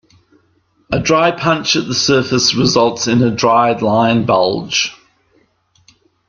[0.91, 4.93] A dry punch at the surface results in a dry line bulge.